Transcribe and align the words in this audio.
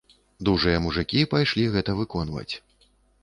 Дужыя 0.47 0.79
мужыкі 0.85 1.21
пайшлі 1.35 1.67
гэта 1.77 1.91
выконваць. 2.01 2.49